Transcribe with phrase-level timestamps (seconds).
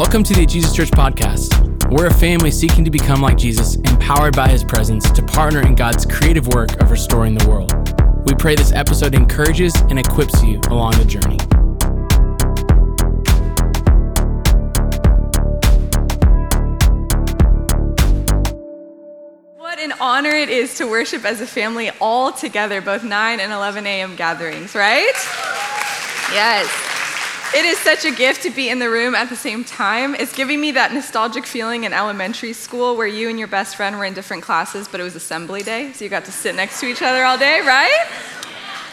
[0.00, 1.90] Welcome to the Jesus Church Podcast.
[1.90, 5.74] We're a family seeking to become like Jesus, empowered by his presence to partner in
[5.74, 7.70] God's creative work of restoring the world.
[8.26, 11.36] We pray this episode encourages and equips you along the journey.
[19.58, 23.52] What an honor it is to worship as a family all together, both 9 and
[23.52, 24.16] 11 a.m.
[24.16, 25.12] gatherings, right?
[26.32, 26.89] Yes.
[27.52, 30.14] It is such a gift to be in the room at the same time.
[30.14, 33.98] It's giving me that nostalgic feeling in elementary school where you and your best friend
[33.98, 36.78] were in different classes, but it was assembly day, so you got to sit next
[36.78, 38.08] to each other all day, right?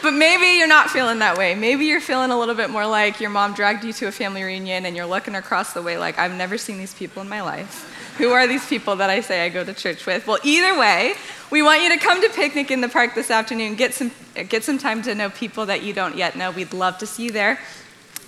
[0.01, 1.53] But maybe you're not feeling that way.
[1.53, 4.41] Maybe you're feeling a little bit more like your mom dragged you to a family
[4.41, 7.41] reunion and you're looking across the way like, I've never seen these people in my
[7.41, 8.15] life.
[8.17, 10.25] Who are these people that I say I go to church with?
[10.25, 11.13] Well, either way,
[11.51, 14.09] we want you to come to Picnic in the Park this afternoon, get some,
[14.49, 16.49] get some time to know people that you don't yet know.
[16.49, 17.59] We'd love to see you there.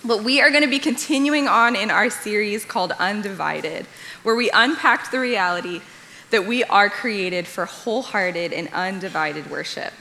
[0.04, 3.86] But we are going to be continuing on in our series called Undivided,
[4.24, 5.82] where we unpacked the reality
[6.30, 9.92] that we are created for wholehearted and undivided worship.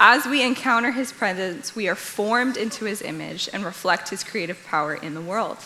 [0.00, 4.62] As we encounter his presence, we are formed into his image and reflect his creative
[4.66, 5.58] power in the world.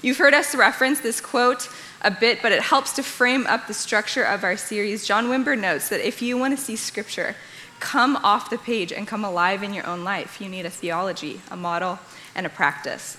[0.00, 1.68] You've heard us reference this quote
[2.00, 5.06] a bit, but it helps to frame up the structure of our series.
[5.06, 7.36] John Wimber notes that if you want to see scripture
[7.80, 11.42] come off the page and come alive in your own life, you need a theology,
[11.50, 11.98] a model,
[12.34, 13.18] and a practice.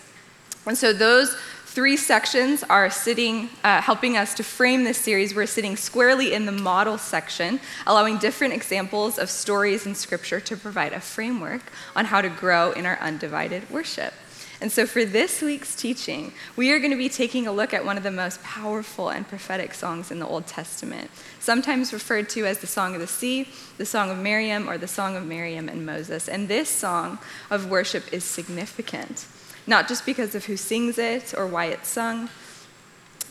[0.68, 5.34] And so those three sections are sitting, uh, helping us to frame this series.
[5.34, 10.58] We're sitting squarely in the model section, allowing different examples of stories in Scripture to
[10.58, 11.62] provide a framework
[11.96, 14.14] on how to grow in our undivided worship.
[14.60, 17.86] And so, for this week's teaching, we are going to be taking a look at
[17.86, 22.48] one of the most powerful and prophetic songs in the Old Testament, sometimes referred to
[22.48, 25.70] as the Song of the Sea, the Song of Miriam, or the Song of Miriam
[25.70, 26.28] and Moses.
[26.28, 27.20] And this song
[27.52, 29.28] of worship is significant
[29.68, 32.30] not just because of who sings it or why it's sung,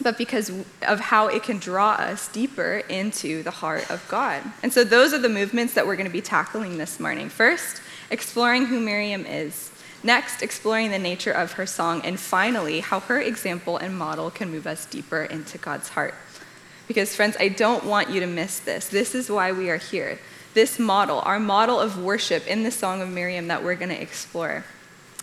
[0.03, 0.51] but because
[0.87, 4.43] of how it can draw us deeper into the heart of God.
[4.63, 7.31] And so, those are the movements that we're going to be tackling this morning.
[7.31, 7.81] First,
[8.11, 9.73] exploring who Miriam is.
[10.03, 12.03] Next, exploring the nature of her song.
[12.05, 16.15] And finally, how her example and model can move us deeper into God's heart.
[16.87, 18.89] Because, friends, I don't want you to miss this.
[18.89, 20.19] This is why we are here.
[20.55, 24.01] This model, our model of worship in the Song of Miriam that we're going to
[24.01, 24.65] explore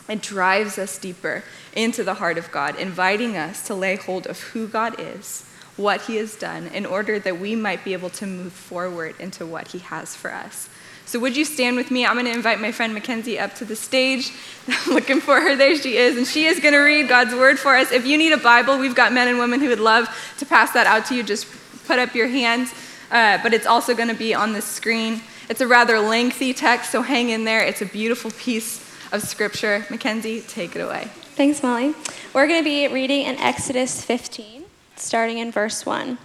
[0.10, 1.44] it drives us deeper
[1.74, 6.02] into the heart of God, inviting us to lay hold of who God is, what
[6.02, 9.70] He has done, in order that we might be able to move forward into what
[9.70, 10.70] He has for us.
[11.06, 12.06] So, would you stand with me?
[12.06, 14.32] I'm going to invite my friend Mackenzie up to the stage.
[14.68, 15.56] I'm looking for her.
[15.56, 16.18] There she is.
[16.18, 17.92] And she is going to read God's word for us.
[17.92, 20.08] If you need a Bible, we've got men and women who would love
[20.40, 21.24] to pass that out to you.
[21.24, 21.48] Just
[21.86, 22.74] put up your hands.
[23.12, 25.22] Uh, but it's also going to be on the screen.
[25.50, 27.64] It's a rather lengthy text, so hang in there.
[27.64, 28.83] It's a beautiful piece
[29.14, 29.86] of Scripture.
[29.90, 31.08] Mackenzie, take it away.
[31.36, 31.94] Thanks, Molly.
[32.34, 34.66] We're going to be reading in Exodus 15,
[34.96, 36.18] starting in verse 1.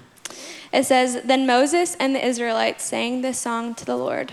[0.73, 4.33] It says, Then Moses and the Israelites sang this song to the Lord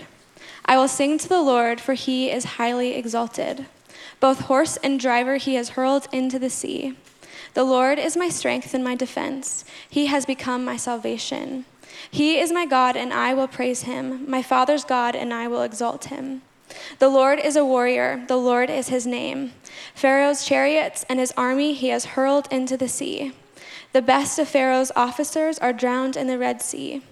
[0.68, 3.66] I will sing to the Lord, for he is highly exalted.
[4.18, 6.96] Both horse and driver he has hurled into the sea.
[7.54, 9.64] The Lord is my strength and my defense.
[9.88, 11.66] He has become my salvation.
[12.10, 15.62] He is my God, and I will praise him, my Father's God, and I will
[15.62, 16.42] exalt him.
[16.98, 19.52] The Lord is a warrior, the Lord is his name.
[19.94, 23.32] Pharaoh's chariots and his army he has hurled into the sea.
[23.92, 27.02] The best of Pharaoh's officers are drowned in the Red Sea.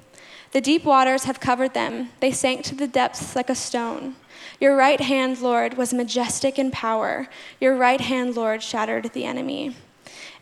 [0.52, 4.16] The deep waters have covered them, they sank to the depths like a stone.
[4.60, 7.28] Your right hand, Lord, was majestic in power.
[7.60, 9.74] Your right hand, Lord, shattered the enemy.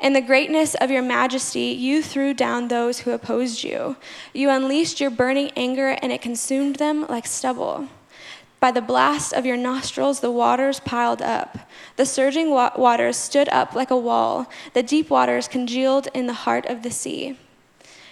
[0.01, 3.97] In the greatness of your majesty, you threw down those who opposed you.
[4.35, 7.89] You unleashed your burning anger, and it consumed them like stubble.
[8.63, 11.69] By the blast of your nostrils, the waters piled up.
[11.97, 14.49] The surging wa- waters stood up like a wall.
[14.73, 17.37] The deep waters congealed in the heart of the sea.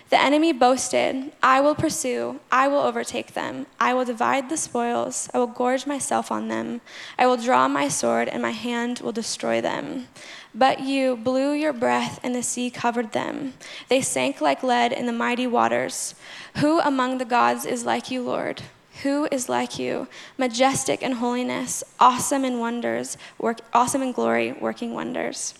[0.09, 5.31] The enemy boasted, I will pursue, I will overtake them, I will divide the spoils,
[5.32, 6.81] I will gorge myself on them,
[7.17, 10.08] I will draw my sword, and my hand will destroy them.
[10.52, 13.55] But you blew your breath, and the sea covered them.
[13.88, 16.17] They sank like lead in the mighty waters.
[16.56, 18.62] Who among the gods is like you, Lord?
[19.02, 24.93] Who is like you, majestic in holiness, awesome in wonders, work, awesome in glory, working
[24.93, 25.55] wonders?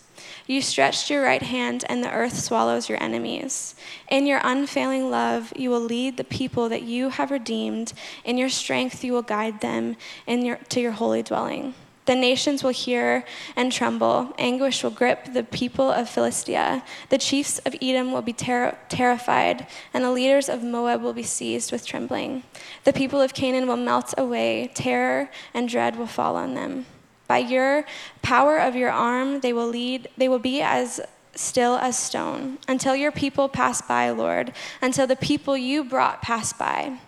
[0.47, 3.75] You stretched your right hand, and the earth swallows your enemies.
[4.11, 7.93] In your unfailing love, you will lead the people that you have redeemed.
[8.25, 9.97] In your strength, you will guide them
[10.27, 11.75] in your, to your holy dwelling.
[12.11, 13.25] The nations will hear
[13.55, 14.35] and tremble.
[14.37, 16.83] Anguish will grip the people of Philistia.
[17.09, 21.23] The chiefs of Edom will be ter- terrified, and the leaders of Moab will be
[21.23, 22.43] seized with trembling.
[22.83, 24.73] The people of Canaan will melt away.
[24.75, 26.87] Terror and dread will fall on them.
[27.29, 27.85] By your
[28.23, 30.09] power of your arm, they will lead.
[30.17, 31.01] They will be as
[31.37, 34.53] still as stone, until your people pass by, Lord,
[34.83, 36.99] until the people you brought pass by.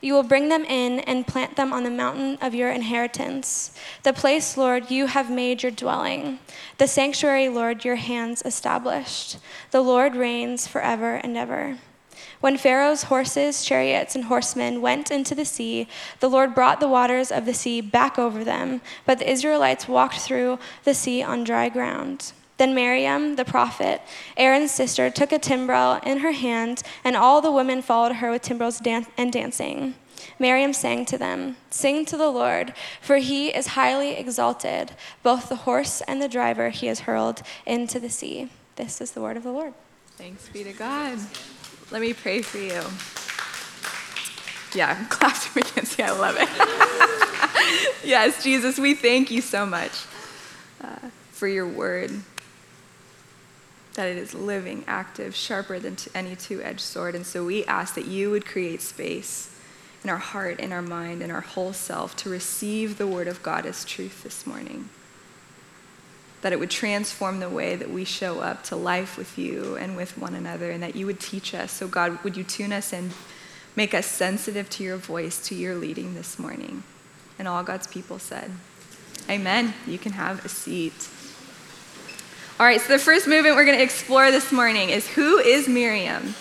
[0.00, 4.14] You will bring them in and plant them on the mountain of your inheritance, the
[4.14, 6.38] place, Lord, you have made your dwelling,
[6.78, 9.38] the sanctuary, Lord, your hands established.
[9.72, 11.78] The Lord reigns forever and ever.
[12.40, 15.86] When Pharaoh's horses, chariots, and horsemen went into the sea,
[16.20, 20.20] the Lord brought the waters of the sea back over them, but the Israelites walked
[20.20, 22.32] through the sea on dry ground.
[22.60, 24.02] Then Miriam, the prophet,
[24.36, 28.42] Aaron's sister, took a timbrel in her hand, and all the women followed her with
[28.42, 29.94] timbrels dan- and dancing.
[30.38, 34.92] Miriam sang to them, Sing to the Lord, for he is highly exalted.
[35.22, 38.50] Both the horse and the driver he has hurled into the sea.
[38.76, 39.72] This is the word of the Lord.
[40.18, 41.18] Thanks be to God.
[41.90, 42.82] Let me pray for you.
[44.78, 46.02] Yeah, clap to Mackenzie.
[46.02, 48.04] I love it.
[48.06, 49.92] yes, Jesus, we thank you so much
[50.84, 52.10] uh, for your word
[53.94, 57.14] that it is living, active, sharper than any two edged sword.
[57.14, 59.56] And so we ask that you would create space
[60.02, 63.42] in our heart, in our mind, in our whole self to receive the word of
[63.42, 64.88] God as truth this morning.
[66.42, 69.96] That it would transform the way that we show up to life with you and
[69.96, 71.70] with one another, and that you would teach us.
[71.70, 73.12] So, God, would you tune us and
[73.76, 76.82] make us sensitive to your voice, to your leading this morning?
[77.38, 78.52] And all God's people said,
[79.28, 79.74] Amen.
[79.86, 81.08] You can have a seat.
[82.60, 85.66] All right, so the first movement we're going to explore this morning is who is
[85.66, 86.34] Miriam?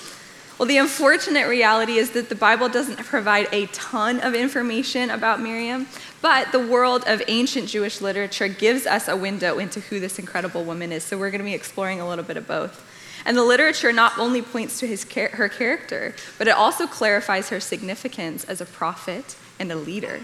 [0.57, 5.39] Well, the unfortunate reality is that the Bible doesn't provide a ton of information about
[5.39, 5.87] Miriam,
[6.21, 10.65] but the world of ancient Jewish literature gives us a window into who this incredible
[10.65, 11.05] woman is.
[11.05, 12.85] So we're going to be exploring a little bit of both.
[13.25, 17.61] And the literature not only points to his, her character, but it also clarifies her
[17.61, 20.19] significance as a prophet and a leader.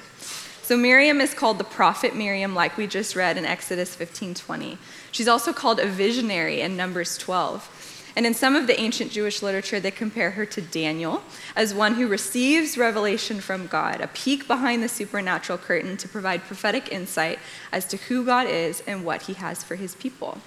[0.65, 4.80] So Miriam is called the prophet Miriam, like we just read in Exodus 15:20.
[5.15, 8.12] She's also called a visionary in Numbers 12.
[8.17, 11.23] And in some of the ancient Jewish literature, they compare her to Daniel
[11.56, 16.44] as one who receives revelation from God, a peek behind the supernatural curtain to provide
[16.44, 17.39] prophetic insight
[17.71, 20.39] as to who God is and what he has for his people.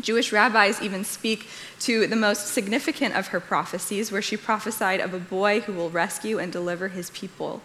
[0.00, 1.48] Jewish rabbis even speak
[1.80, 5.90] to the most significant of her prophecies, where she prophesied of a boy who will
[5.90, 7.62] rescue and deliver his people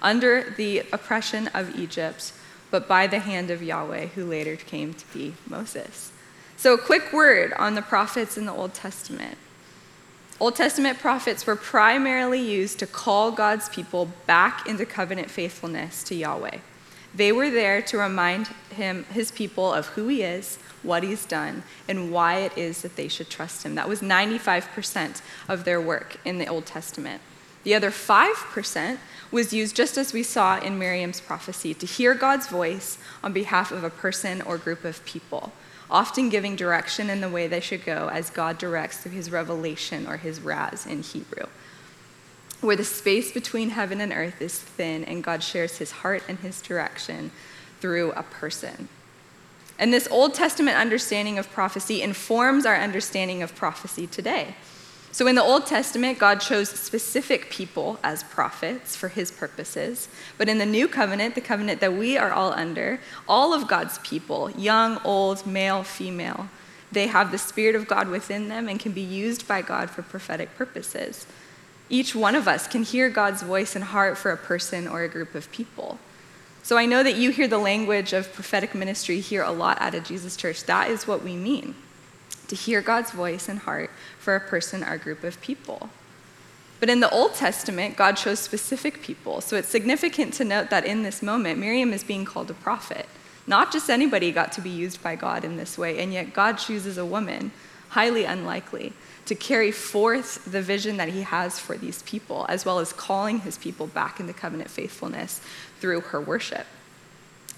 [0.00, 2.32] under the oppression of Egypt,
[2.72, 6.10] but by the hand of Yahweh, who later came to be Moses.
[6.56, 9.38] So, a quick word on the prophets in the Old Testament.
[10.40, 16.16] Old Testament prophets were primarily used to call God's people back into covenant faithfulness to
[16.16, 16.58] Yahweh.
[17.14, 21.62] They were there to remind him, his people, of who he is, what he's done,
[21.86, 23.74] and why it is that they should trust him.
[23.74, 27.20] That was 95% of their work in the Old Testament.
[27.64, 28.98] The other 5%
[29.30, 33.72] was used just as we saw in Miriam's prophecy to hear God's voice on behalf
[33.72, 35.52] of a person or group of people,
[35.90, 40.06] often giving direction in the way they should go as God directs through his revelation
[40.06, 41.46] or his raz in Hebrew.
[42.60, 46.38] Where the space between heaven and earth is thin and God shares his heart and
[46.38, 47.30] his direction
[47.80, 48.88] through a person.
[49.78, 54.54] And this Old Testament understanding of prophecy informs our understanding of prophecy today.
[55.12, 60.08] So in the Old Testament, God chose specific people as prophets for his purposes.
[60.38, 62.98] But in the New Covenant, the covenant that we are all under,
[63.28, 66.48] all of God's people, young, old, male, female,
[66.90, 70.00] they have the Spirit of God within them and can be used by God for
[70.00, 71.26] prophetic purposes.
[71.90, 75.08] Each one of us can hear God's voice and heart for a person or a
[75.08, 75.98] group of people.
[76.62, 79.94] So I know that you hear the language of prophetic ministry here a lot out
[79.94, 80.64] of Jesus Church.
[80.64, 81.74] That is what we mean
[82.48, 83.90] to hear God's voice and heart
[84.22, 85.90] for a person or group of people.
[86.78, 89.40] But in the Old Testament, God chose specific people.
[89.40, 93.06] So it's significant to note that in this moment, Miriam is being called a prophet.
[93.46, 96.54] Not just anybody got to be used by God in this way, and yet God
[96.54, 97.50] chooses a woman,
[97.90, 98.92] highly unlikely,
[99.26, 103.40] to carry forth the vision that he has for these people, as well as calling
[103.40, 105.40] his people back into covenant faithfulness
[105.80, 106.66] through her worship.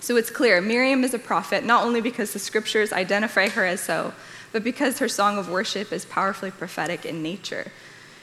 [0.00, 3.80] So it's clear Miriam is a prophet, not only because the scriptures identify her as
[3.80, 4.12] so,
[4.54, 7.72] but because her song of worship is powerfully prophetic in nature.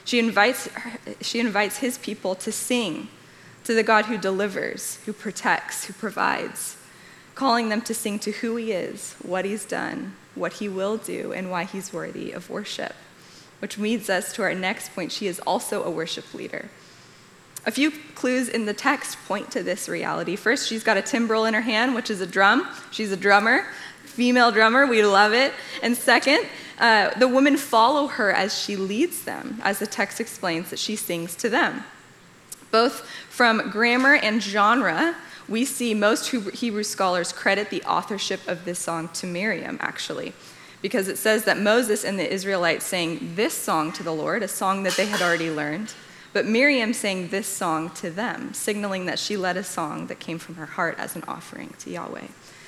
[0.06, 0.70] She invites,
[1.20, 3.10] she invites his people to sing
[3.66, 6.78] to the God who delivers, who protects, who provides,
[7.36, 11.34] calling them to sing to who he is, what he's done, what he will do,
[11.34, 12.96] and why he's worthy of worship.
[13.60, 15.12] Which leads us to our next point.
[15.12, 16.70] She is also a worship leader.
[17.66, 20.38] A few clues in the text point to this reality.
[20.38, 22.70] First, she's got a timbrel in her hand, which is a drum.
[22.90, 23.66] She's a drummer
[24.12, 24.86] female drummer.
[24.86, 25.54] We love it.
[25.82, 26.46] And second,
[26.78, 30.96] uh, the women follow her as she leads them, as the text explains that she
[30.96, 31.84] sings to them.
[32.72, 35.16] Both from grammar and genre,
[35.50, 40.34] we see most Hebrew scholars credit the authorship of this song to Miriam, actually.
[40.82, 44.48] because it says that Moses and the Israelites sang this song to the Lord, a
[44.48, 45.94] song that they had already learned,
[46.34, 50.40] but Miriam sang this song to them, signaling that she led a song that came
[50.40, 52.28] from her heart as an offering to Yahweh.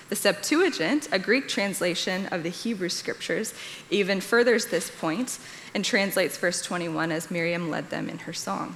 [0.10, 3.53] The Septuagint, a Greek translation of the Hebrew scriptures,
[3.89, 5.39] even furthers this point
[5.74, 8.75] and translates verse 21 as Miriam led them in her song.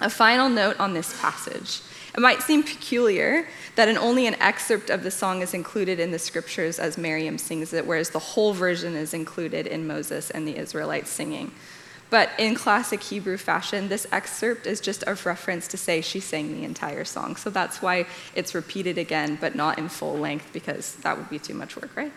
[0.00, 1.80] A final note on this passage.
[2.14, 6.10] It might seem peculiar that an, only an excerpt of the song is included in
[6.10, 10.46] the scriptures as Miriam sings it, whereas the whole version is included in Moses and
[10.46, 11.52] the Israelites singing.
[12.08, 16.52] But in classic Hebrew fashion, this excerpt is just a reference to say she sang
[16.52, 17.36] the entire song.
[17.36, 21.40] So that's why it's repeated again, but not in full length, because that would be
[21.40, 22.12] too much work, right?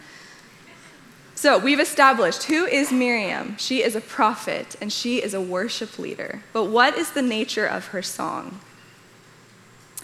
[1.34, 3.56] So we've established who is Miriam?
[3.58, 6.44] She is a prophet and she is a worship leader.
[6.52, 8.60] But what is the nature of her song?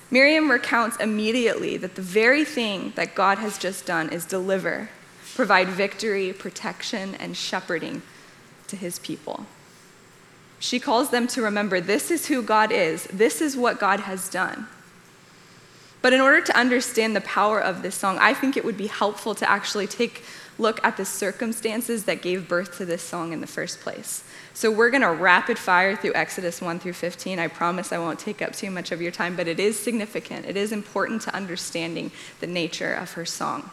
[0.09, 4.89] Miriam recounts immediately that the very thing that God has just done is deliver,
[5.35, 8.01] provide victory, protection, and shepherding
[8.67, 9.45] to his people.
[10.65, 14.27] She calls them to remember this is who God is, this is what God has
[14.27, 14.65] done.
[16.01, 18.87] But in order to understand the power of this song, I think it would be
[18.87, 20.23] helpful to actually take
[20.57, 24.23] a look at the circumstances that gave birth to this song in the first place.
[24.55, 27.37] So we're going to rapid fire through Exodus 1 through 15.
[27.37, 30.47] I promise I won't take up too much of your time, but it is significant.
[30.47, 33.69] It is important to understanding the nature of her song.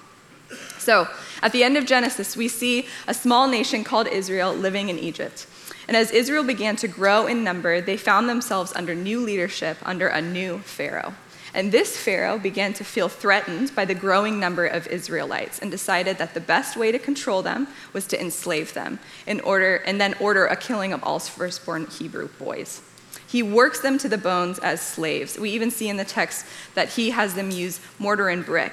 [0.77, 1.09] So,
[1.41, 5.47] at the end of Genesis, we see a small nation called Israel living in Egypt.
[5.89, 10.09] And as Israel began to grow in number, they found themselves under new leadership under
[10.09, 11.15] a new Pharaoh.
[11.55, 16.17] And this Pharaoh began to feel threatened by the growing number of Israelites and decided
[16.17, 20.15] that the best way to control them was to enslave them in order, and then
[20.19, 22.81] order a killing of all firstborn Hebrew boys.
[23.27, 25.39] He works them to the bones as slaves.
[25.39, 28.73] We even see in the text that he has them use mortar and brick.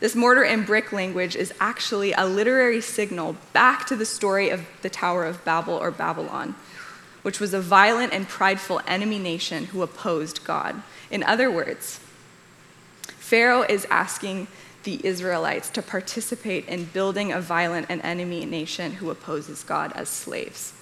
[0.00, 4.66] This mortar and brick language is actually a literary signal back to the story of
[4.82, 6.56] the Tower of Babel or Babylon,
[7.22, 10.82] which was a violent and prideful enemy nation who opposed God.
[11.10, 12.00] In other words,
[13.02, 14.48] Pharaoh is asking
[14.82, 20.08] the Israelites to participate in building a violent and enemy nation who opposes God as
[20.08, 20.72] slaves.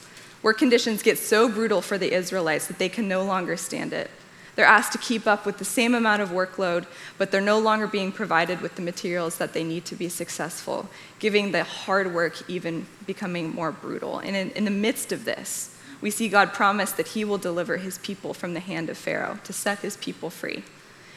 [0.40, 4.10] Where conditions get so brutal for the Israelites that they can no longer stand it.
[4.54, 7.86] They're asked to keep up with the same amount of workload, but they're no longer
[7.86, 12.48] being provided with the materials that they need to be successful, giving the hard work
[12.50, 14.18] even becoming more brutal.
[14.18, 17.78] And in, in the midst of this, we see God promise that He will deliver
[17.78, 20.64] His people from the hand of Pharaoh to set His people free.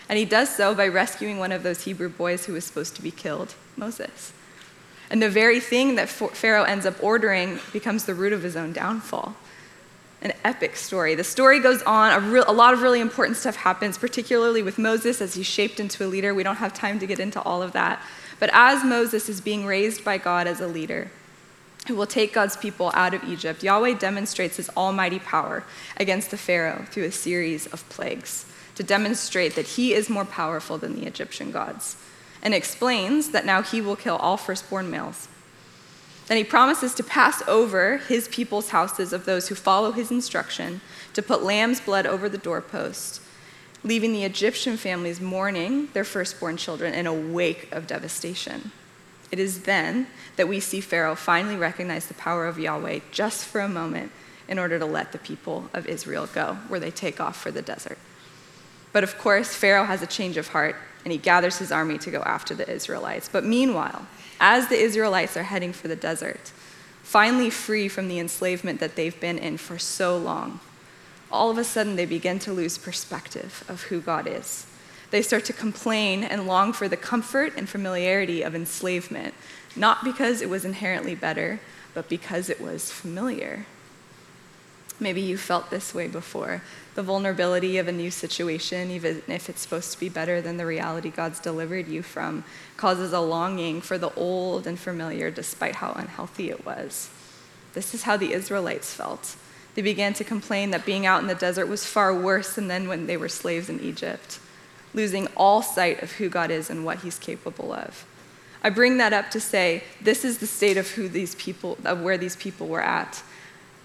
[0.07, 3.01] And he does so by rescuing one of those Hebrew boys who was supposed to
[3.01, 4.33] be killed, Moses.
[5.09, 8.73] And the very thing that Pharaoh ends up ordering becomes the root of his own
[8.73, 9.35] downfall.
[10.25, 11.13] An epic story.
[11.13, 14.79] The story goes on, a, real, a, lot of really important stuff happens, particularly with
[14.79, 16.33] Moses as he's shaped into a leader.
[16.33, 18.01] We don't have time to get into all of that.
[18.39, 21.11] But as Moses is being raised by God as a leader,
[21.87, 25.63] who will take God's people out of Egypt, Yahweh demonstrates his almighty power
[25.97, 30.79] against the Pharaoh through a series of plagues to demonstrate that he is more powerful
[30.79, 31.97] than the Egyptian gods,
[32.41, 35.27] and explains that now he will kill all firstborn males.
[36.27, 40.81] Then he promises to pass over his people's houses of those who follow his instruction,
[41.13, 43.21] to put lamb's blood over the doorpost,
[43.83, 48.71] leaving the Egyptian families mourning their firstborn children in a wake of devastation.
[49.31, 53.61] It is then that we see Pharaoh finally recognize the power of Yahweh just for
[53.61, 54.11] a moment
[54.47, 57.61] in order to let the people of Israel go, where they take off for the
[57.61, 57.97] desert.
[58.93, 62.11] But of course, Pharaoh has a change of heart and he gathers his army to
[62.11, 63.29] go after the Israelites.
[63.31, 64.07] But meanwhile,
[64.39, 66.51] as the Israelites are heading for the desert,
[67.03, 70.59] finally free from the enslavement that they've been in for so long,
[71.31, 74.65] all of a sudden they begin to lose perspective of who God is.
[75.11, 79.33] They start to complain and long for the comfort and familiarity of enslavement,
[79.75, 81.59] not because it was inherently better,
[81.93, 83.65] but because it was familiar.
[84.99, 86.61] Maybe you felt this way before.
[86.95, 90.65] The vulnerability of a new situation, even if it's supposed to be better than the
[90.65, 92.45] reality God's delivered you from,
[92.77, 97.09] causes a longing for the old and familiar despite how unhealthy it was.
[97.73, 99.35] This is how the Israelites felt.
[99.73, 102.87] They began to complain that being out in the desert was far worse than then
[102.87, 104.39] when they were slaves in Egypt,
[104.93, 108.05] losing all sight of who God is and what He's capable of.
[108.63, 112.01] I bring that up to say this is the state of who these people, of
[112.01, 113.21] where these people were at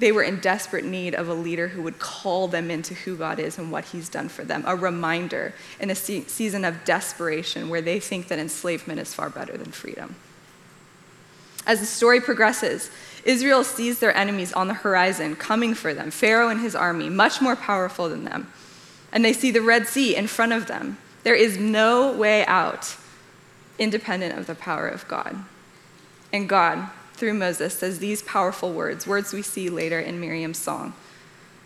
[0.00, 3.38] they were in desperate need of a leader who would call them into who God
[3.38, 7.68] is and what He's done for them, a reminder in a se- season of desperation
[7.68, 10.16] where they think that enslavement is far better than freedom.
[11.66, 12.90] As the story progresses,
[13.24, 17.40] Israel sees their enemies on the horizon coming for them Pharaoh and his army, much
[17.40, 18.50] more powerful than them.
[19.12, 20.98] And they see the Red Sea in front of them.
[21.22, 22.96] There is no way out
[23.78, 25.36] independent of the power of God.
[26.32, 26.88] And God,
[27.20, 30.94] through Moses, says these powerful words, words we see later in Miriam's song.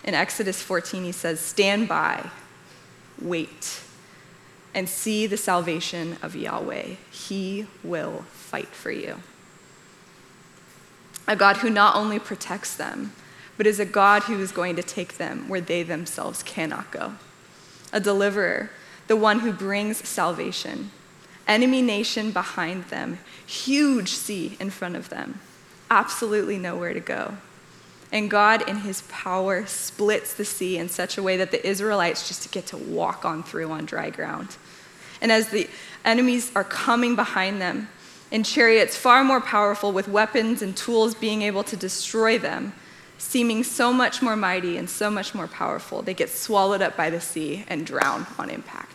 [0.02, 2.28] In Exodus 14, he says, Stand by,
[3.22, 3.80] wait,
[4.74, 6.96] and see the salvation of Yahweh.
[7.10, 9.20] He will fight for you.
[11.26, 13.12] A God who not only protects them,
[13.56, 17.14] but is a God who is going to take them where they themselves cannot go.
[17.92, 18.70] A deliverer,
[19.06, 20.90] the one who brings salvation.
[21.46, 25.40] Enemy nation behind them, huge sea in front of them,
[25.90, 27.36] absolutely nowhere to go.
[28.14, 32.28] And God, in his power, splits the sea in such a way that the Israelites
[32.28, 34.56] just get to walk on through on dry ground.
[35.20, 35.68] And as the
[36.04, 37.88] enemies are coming behind them
[38.30, 42.72] in chariots far more powerful with weapons and tools being able to destroy them,
[43.18, 47.10] seeming so much more mighty and so much more powerful, they get swallowed up by
[47.10, 48.93] the sea and drown on impact.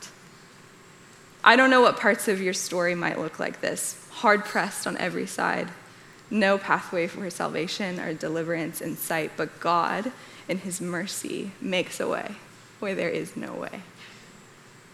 [1.50, 4.96] I don't know what parts of your story might look like this hard pressed on
[4.98, 5.68] every side,
[6.30, 10.12] no pathway for salvation or deliverance in sight, but God,
[10.48, 12.36] in His mercy, makes a way
[12.78, 13.82] where there is no way.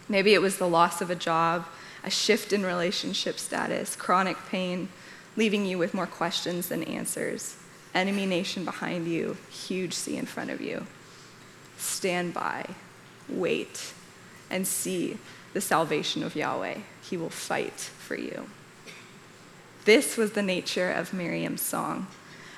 [0.08, 1.66] Maybe it was the loss of a job,
[2.06, 4.88] a shift in relationship status, chronic pain,
[5.36, 7.58] leaving you with more questions than answers
[7.94, 10.88] enemy nation behind you, huge sea in front of you.
[11.78, 12.66] Stand by,
[13.28, 13.92] wait,
[14.50, 15.18] and see
[15.56, 16.80] the salvation of Yahweh.
[17.02, 18.50] He will fight for you.
[19.86, 22.08] This was the nature of Miriam's song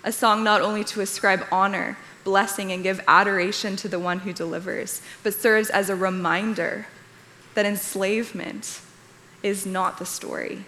[0.04, 4.32] a song not only to ascribe honor, blessing, and give adoration to the one who
[4.32, 6.88] delivers, but serves as a reminder
[7.56, 8.80] that enslavement
[9.44, 10.64] is not the story,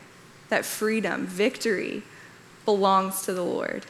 [0.50, 2.04] that freedom, victory,
[2.66, 3.86] belongs to the Lord.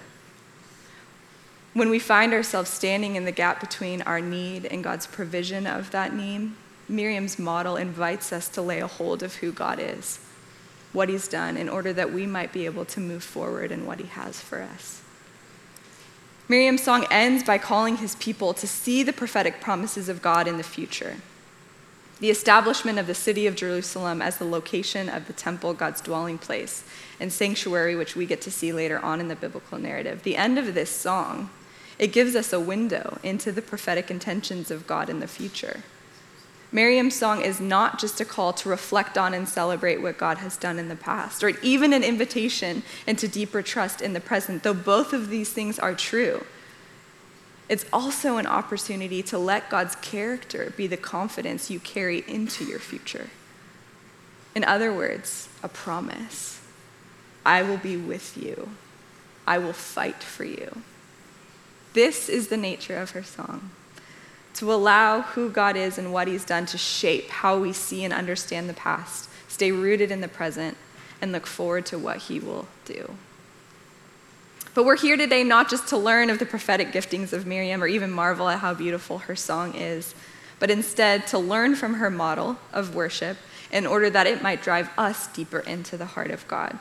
[1.73, 5.89] When we find ourselves standing in the gap between our need and God's provision of
[5.89, 6.51] that need,
[6.89, 10.19] Miriam's model invites us to lay a hold of who God is,
[10.91, 13.99] what He's done, in order that we might be able to move forward in what
[13.99, 15.01] He has for us.
[16.49, 20.57] Miriam's song ends by calling his people to see the prophetic promises of God in
[20.57, 21.17] the future.
[22.19, 26.39] The establishment of the city of Jerusalem as the location of the temple, God's dwelling
[26.39, 26.83] place,
[27.19, 30.23] and sanctuary, which we get to see later on in the biblical narrative.
[30.23, 31.51] The end of this song
[31.99, 35.83] it gives us a window into the prophetic intentions of God in the future.
[36.71, 40.55] Miriam's song is not just a call to reflect on and celebrate what God has
[40.55, 44.75] done in the past, or even an invitation into deeper trust in the present, though
[44.75, 46.45] both of these things are true.
[47.67, 52.79] It's also an opportunity to let God's character be the confidence you carry into your
[52.79, 53.29] future.
[54.55, 56.61] In other words, a promise
[57.45, 58.69] I will be with you,
[59.47, 60.83] I will fight for you.
[61.93, 63.71] This is the nature of her song
[64.59, 68.13] to allow who God is and what He's done to shape how we see and
[68.13, 70.75] understand the past, stay rooted in the present,
[71.21, 73.15] and look forward to what He will do.
[74.73, 77.87] But we're here today not just to learn of the prophetic giftings of Miriam or
[77.87, 80.13] even marvel at how beautiful her song is,
[80.59, 83.37] but instead to learn from her model of worship
[83.71, 86.77] in order that it might drive us deeper into the heart of God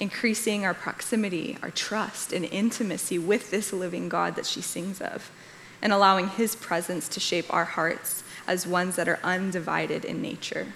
[0.00, 5.30] increasing our proximity, our trust, and intimacy with this living God that she sings of,
[5.80, 10.68] and allowing His presence to shape our hearts as ones that are undivided in nature.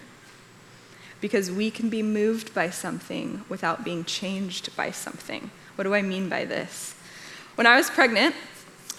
[1.21, 5.51] Because we can be moved by something without being changed by something.
[5.75, 6.95] What do I mean by this?
[7.55, 8.35] When I was pregnant,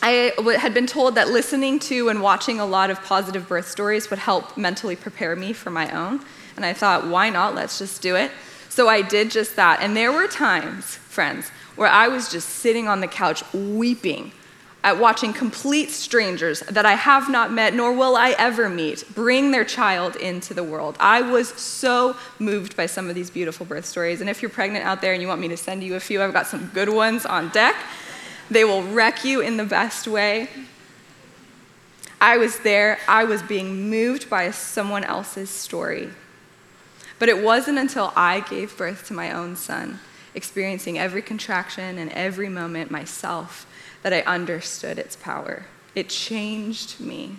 [0.03, 4.11] I had been told that listening to and watching a lot of positive birth stories
[4.11, 6.21] would help mentally prepare me for my own.
[6.57, 7.55] And I thought, why not?
[7.55, 8.31] Let's just do it.
[8.69, 9.81] So I did just that.
[9.81, 14.33] And there were times, friends, where I was just sitting on the couch weeping
[14.85, 19.51] at watching complete strangers that I have not met nor will I ever meet bring
[19.51, 20.97] their child into the world.
[21.01, 24.21] I was so moved by some of these beautiful birth stories.
[24.21, 26.23] And if you're pregnant out there and you want me to send you a few,
[26.23, 27.75] I've got some good ones on deck.
[28.51, 30.51] They will wreck you in the best way.
[32.21, 36.11] I was there, I was being moved by someone else's story.
[37.19, 40.01] But it wasn't until I gave birth to my own son,
[40.35, 43.67] experiencing every contraction and every moment myself,
[44.05, 45.65] that I understood its power.
[45.95, 47.39] It changed me.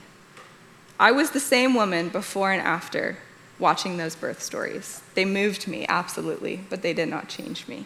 [1.00, 3.20] I was the same woman before and after
[3.60, 5.04] watching those birth stories.
[5.14, 7.86] They moved me, absolutely, but they did not change me.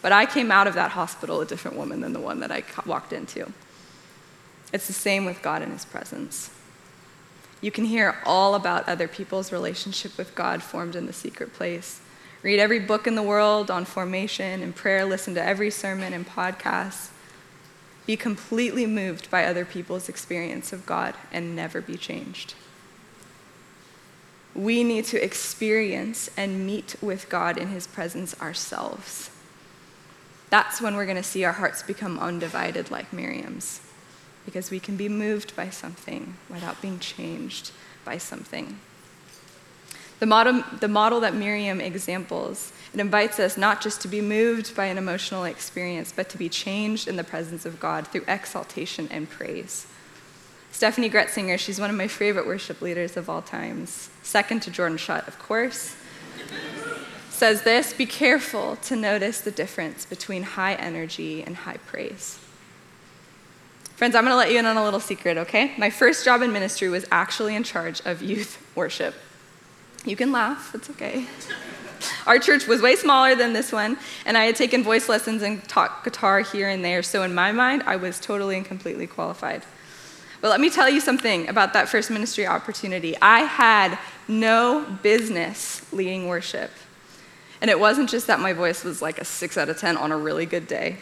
[0.00, 2.62] But I came out of that hospital a different woman than the one that I
[2.86, 3.52] walked into.
[4.72, 6.50] It's the same with God in His presence.
[7.60, 12.00] You can hear all about other people's relationship with God formed in the secret place.
[12.42, 16.28] Read every book in the world on formation and prayer, listen to every sermon and
[16.28, 17.08] podcast.
[18.06, 22.54] Be completely moved by other people's experience of God and never be changed.
[24.54, 29.30] We need to experience and meet with God in His presence ourselves.
[30.50, 33.80] That's when we're going to see our hearts become undivided like Miriam's,
[34.44, 37.72] because we can be moved by something without being changed
[38.04, 38.78] by something.
[40.20, 44.76] The model, the model that Miriam examples, it invites us not just to be moved
[44.76, 49.08] by an emotional experience, but to be changed in the presence of God through exaltation
[49.10, 49.86] and praise.
[50.72, 54.98] Steffany Gretzinger, she's one of my favorite worship leaders of all times, second to Jordan
[54.98, 55.96] Shutt, of course,
[57.30, 62.38] says this Be careful to notice the difference between high energy and high praise.
[63.96, 65.72] Friends, I'm going to let you in on a little secret, okay?
[65.78, 69.14] My first job in ministry was actually in charge of youth worship.
[70.04, 71.26] You can laugh, it's okay.
[72.26, 75.66] Our church was way smaller than this one, and I had taken voice lessons and
[75.68, 79.62] taught guitar here and there, so in my mind, I was totally and completely qualified.
[80.42, 83.16] But let me tell you something about that first ministry opportunity.
[83.22, 86.70] I had no business leading worship.
[87.62, 90.12] And it wasn't just that my voice was like a 6 out of 10 on
[90.12, 90.98] a really good day.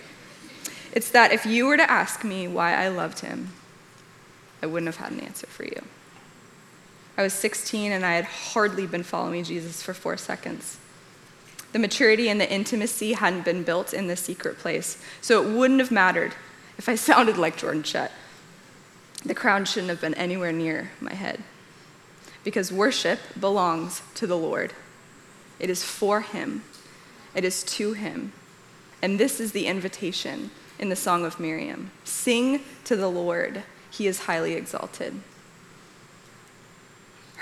[0.93, 3.53] It's that if you were to ask me why I loved him,
[4.63, 5.83] I wouldn't have had an answer for you.
[7.17, 10.79] I was 16 and I had hardly been following Jesus for four seconds.
[11.73, 15.81] The maturity and the intimacy hadn't been built in the secret place, so it wouldn't
[15.81, 16.35] have mattered
[16.79, 18.13] if I sounded like Jordan Shutt.
[19.25, 21.43] The crown shouldn't have been anywhere near my head.
[22.45, 24.73] Because worship belongs to the Lord,
[25.61, 26.63] it is for Him,
[27.35, 28.33] it is to Him.
[29.01, 34.07] And this is the invitation in the Song of Miriam Sing to the Lord, He
[34.07, 35.21] is highly exalted.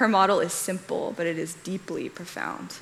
[0.00, 2.78] Her model is simple, but it is deeply profound.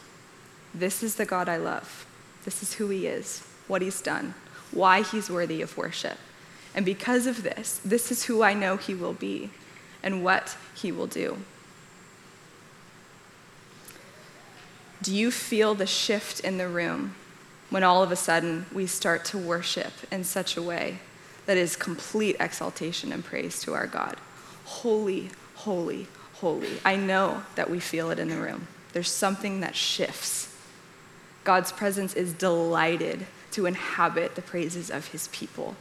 [0.72, 2.06] This is the God I love.
[2.44, 4.34] This is who he is, what he's done,
[4.70, 6.16] why he's worthy of worship.
[6.76, 9.50] And because of this, this is who I know he will be
[10.00, 11.38] and what he will do.
[15.02, 17.16] Do you feel the shift in the room
[17.68, 21.00] when all of a sudden we start to worship in such a way
[21.46, 24.18] that is complete exaltation and praise to our God?
[24.66, 26.06] Holy, holy,
[26.40, 26.80] holy.
[26.84, 28.68] I know that we feel it in the room.
[28.92, 30.54] There's something that shifts.
[31.44, 35.76] God's presence is delighted to inhabit the praises of his people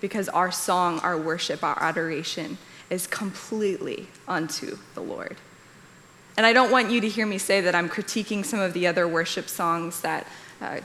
[0.00, 2.58] because our song, our worship, our adoration
[2.90, 5.36] is completely unto the Lord.
[6.36, 8.86] And I don't want you to hear me say that I'm critiquing some of the
[8.86, 10.26] other worship songs that
[10.60, 10.78] uh,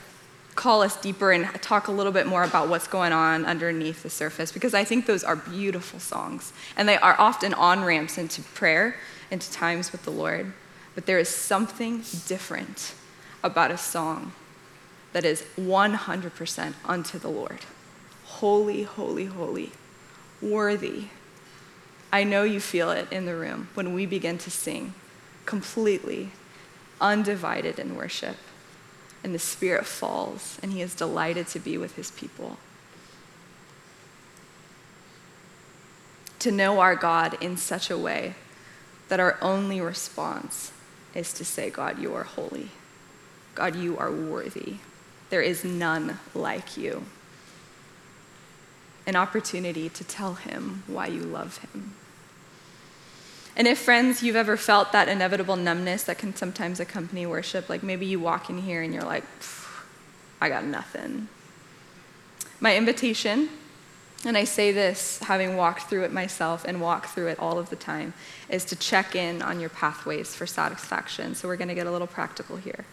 [0.55, 4.09] call us deeper and talk a little bit more about what's going on underneath the
[4.09, 6.53] surface because I think those are beautiful songs.
[6.77, 8.95] And they are often on ramps into prayer
[9.33, 10.53] into times with the Lord.
[10.95, 12.93] But there is something different
[13.41, 14.31] about a song
[15.11, 17.59] that is 100% unto the Lord.
[18.25, 19.71] Holy, holy, holy,
[20.41, 21.05] worthy.
[22.11, 24.93] I know you feel it in the room when we begin to sing
[25.45, 26.31] completely,
[27.01, 28.37] undivided in worship.
[29.23, 32.57] And the Spirit falls, and He is delighted to be with His people.
[36.39, 38.35] To know our God in such a way
[39.07, 40.73] that our only response
[41.13, 42.69] is to say, God, you are holy.
[43.55, 44.75] God, you are worthy.
[45.29, 47.05] There is none like you.
[49.05, 51.95] An opportunity to tell him why you love him.
[53.55, 57.83] And if, friends, you've ever felt that inevitable numbness that can sometimes accompany worship, like
[57.83, 59.23] maybe you walk in here and you're like,
[60.41, 61.27] I got nothing.
[62.59, 63.49] My invitation
[64.25, 67.69] and I say this having walked through it myself and walk through it all of
[67.69, 68.13] the time,
[68.49, 71.35] is to check in on your pathways for satisfaction.
[71.35, 72.85] So we're going to get a little practical here.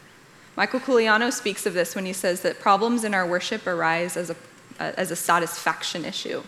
[0.57, 4.31] Michael Culiano speaks of this when he says that problems in our worship arise as
[4.31, 4.37] a,
[4.79, 6.43] as a satisfaction issue.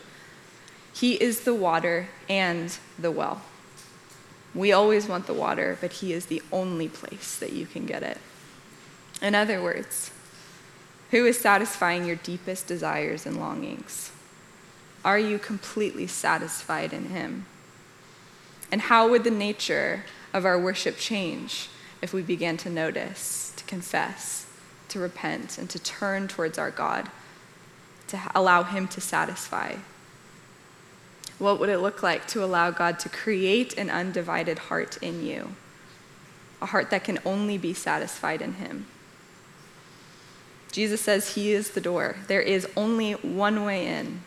[0.93, 3.43] He is the water and the well.
[4.55, 8.03] We always want the water, but He is the only place that you can get
[8.03, 8.19] it.
[9.21, 10.11] In other words,
[11.11, 14.13] who is satisfying your deepest desires and longings?
[15.05, 17.47] Are you completely satisfied in Him?
[18.71, 21.69] And how would the nature of our worship change
[22.01, 24.47] if we began to notice, to confess,
[24.89, 27.11] to repent, and to turn towards our God,
[28.09, 29.77] to allow Him to satisfy?
[31.43, 35.57] What would it look like to allow God to create an undivided heart in you?
[36.61, 38.87] A heart that can only be satisfied in Him.
[40.71, 42.15] Jesus says He is the door.
[42.29, 44.21] There is only one way in,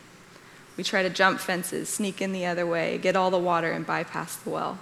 [0.76, 3.86] we try to jump fences, sneak in the other way, get all the water, and
[3.86, 4.78] bypass the well.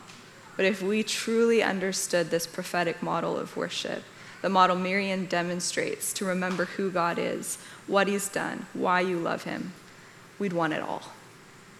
[0.56, 4.02] But if we truly understood this prophetic model of worship,
[4.42, 9.44] the model Miriam demonstrates to remember who God is, what He's done, why you love
[9.44, 9.72] Him,
[10.40, 11.12] we'd want it all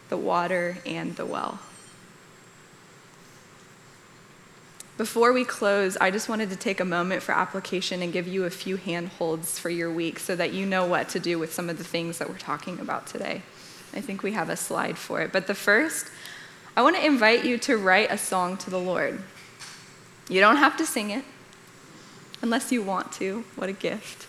[0.08, 1.58] the water and the well.
[4.96, 8.44] Before we close, I just wanted to take a moment for application and give you
[8.44, 11.68] a few handholds for your week so that you know what to do with some
[11.68, 13.42] of the things that we're talking about today.
[13.92, 15.32] I think we have a slide for it.
[15.32, 16.06] But the first,
[16.76, 19.20] I want to invite you to write a song to the Lord.
[20.28, 21.24] You don't have to sing it
[22.40, 23.44] unless you want to.
[23.56, 24.28] What a gift.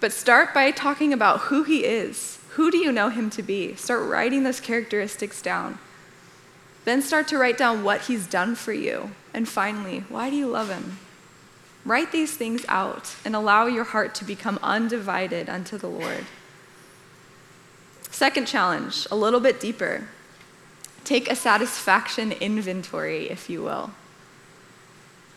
[0.00, 2.37] But start by talking about who He is.
[2.58, 3.76] Who do you know Him to be?
[3.76, 5.78] Start writing those characteristics down.
[6.84, 9.12] Then start to write down what He's done for you.
[9.32, 10.98] And finally, why do you love Him?
[11.84, 16.24] Write these things out and allow your heart to become undivided unto the Lord.
[18.10, 20.08] Second challenge, a little bit deeper.
[21.04, 23.92] Take a satisfaction inventory, if you will.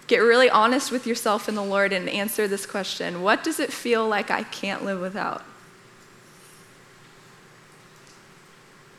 [0.07, 3.71] Get really honest with yourself and the Lord and answer this question What does it
[3.71, 5.43] feel like I can't live without?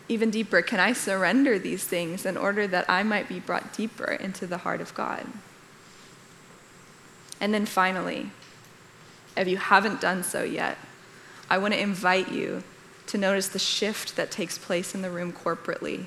[0.09, 4.11] Even deeper, can I surrender these things in order that I might be brought deeper
[4.13, 5.27] into the heart of God?
[7.41, 8.31] And then finally,
[9.37, 10.79] if you haven't done so yet,
[11.49, 12.63] I want to invite you
[13.09, 16.07] to notice the shift that takes place in the room corporately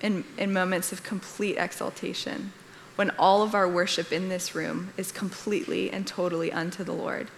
[0.00, 2.52] in, in moments of complete exaltation
[2.96, 7.28] when all of our worship in this room is completely and totally unto the Lord.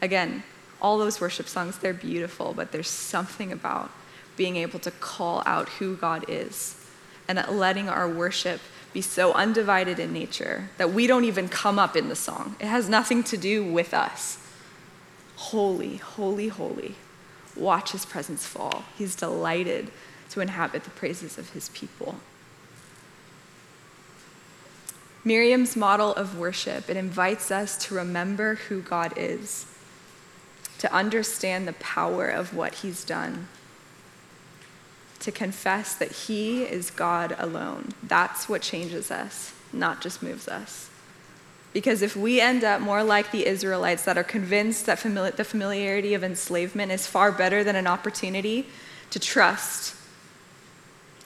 [0.00, 0.44] Again,
[0.80, 3.90] all those worship songs, they're beautiful, but there's something about
[4.40, 6.74] being able to call out who God is
[7.28, 8.58] and letting our worship
[8.94, 12.56] be so undivided in nature that we don't even come up in the song.
[12.58, 14.38] It has nothing to do with us.
[15.36, 16.94] Holy, holy, holy.
[17.54, 18.84] Watch his presence fall.
[18.96, 19.90] He's delighted
[20.30, 22.16] to inhabit the praises of his people.
[25.22, 29.66] Miriam's model of worship, it invites us to remember who God is,
[30.78, 33.48] to understand the power of what he's done,
[35.20, 37.90] to confess that he is God alone.
[38.02, 40.90] That's what changes us, not just moves us.
[41.72, 44.98] Because if we end up more like the Israelites that are convinced that
[45.36, 48.66] the familiarity of enslavement is far better than an opportunity
[49.10, 49.94] to trust,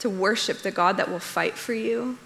[0.01, 2.19] to worship the God that will fight for you,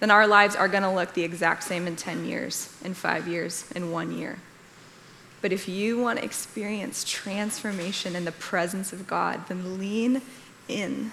[0.00, 3.28] then our lives are going to look the exact same in 10 years, in five
[3.28, 4.38] years, in one year.
[5.42, 10.22] But if you want to experience transformation in the presence of God, then lean
[10.68, 11.12] in.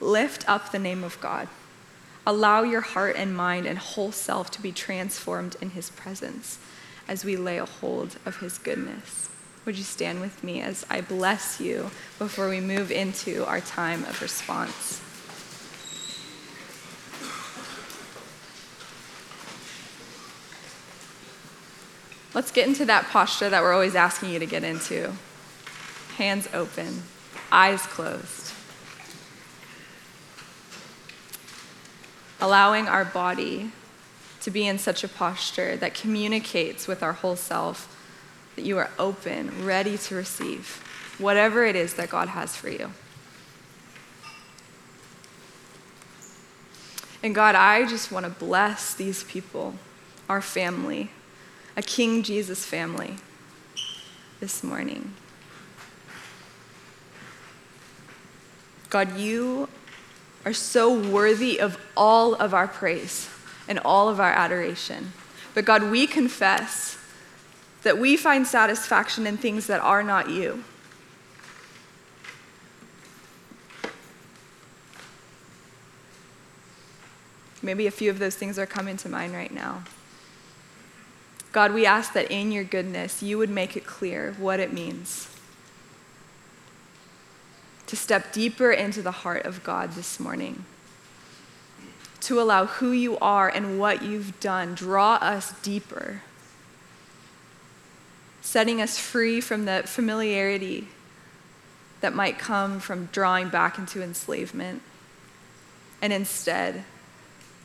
[0.00, 1.48] Lift up the name of God.
[2.26, 6.58] Allow your heart and mind and whole self to be transformed in His presence
[7.08, 9.28] as we lay a hold of His goodness.
[9.64, 14.04] Would you stand with me as I bless you before we move into our time
[14.04, 15.00] of response?
[22.34, 25.12] Let's get into that posture that we're always asking you to get into.
[26.16, 27.02] Hands open,
[27.52, 28.41] eyes closed.
[32.42, 33.70] Allowing our body
[34.40, 37.96] to be in such a posture that communicates with our whole self
[38.56, 40.82] that you are open, ready to receive
[41.18, 42.90] whatever it is that God has for you.
[47.22, 49.74] And God, I just want to bless these people,
[50.28, 51.10] our family
[51.76, 53.14] a King Jesus family
[54.40, 55.14] this morning.
[58.90, 59.68] God, you
[60.44, 63.28] are so worthy of all of our praise
[63.68, 65.12] and all of our adoration.
[65.54, 66.98] But God, we confess
[67.82, 70.64] that we find satisfaction in things that are not you.
[77.60, 79.84] Maybe a few of those things are coming to mind right now.
[81.52, 85.31] God, we ask that in your goodness, you would make it clear what it means
[87.92, 90.64] to step deeper into the heart of God this morning,
[92.20, 96.22] to allow who you are and what you've done draw us deeper,
[98.40, 100.88] setting us free from the familiarity
[102.00, 104.80] that might come from drawing back into enslavement,
[106.00, 106.84] and instead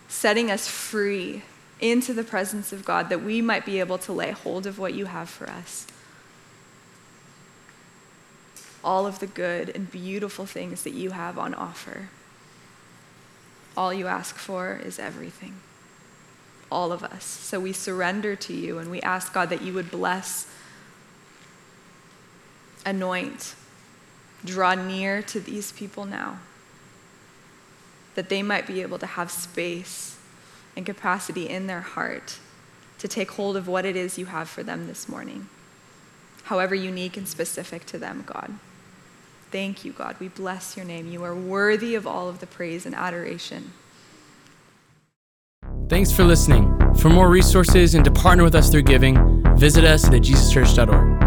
[0.10, 1.42] setting us free
[1.80, 4.94] into the presence of God that we might be able to lay hold of what
[4.94, 5.88] you have for us.
[8.84, 12.10] All of the good and beautiful things that you have on offer.
[13.76, 15.56] All you ask for is everything.
[16.72, 17.24] All of us.
[17.24, 20.48] So we surrender to you and we ask God that you would bless,
[22.86, 23.56] anoint,
[24.44, 26.40] draw near to these people now,
[28.16, 30.18] that they might be able to have space
[30.76, 32.40] and capacity in their heart
[33.00, 35.48] to take hold of what it is you have for them this morning,
[36.44, 38.54] however unique and specific to them, God.
[39.52, 40.16] Thank you, God.
[40.20, 41.10] We bless your name.
[41.10, 43.72] You are worthy of all of the praise and adoration.
[45.90, 46.78] Thanks for listening.
[46.96, 51.27] For more resources and to partner with us through giving, visit us at jesuschurch.org.